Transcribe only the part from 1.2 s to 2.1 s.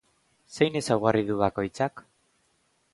du bakoitzak?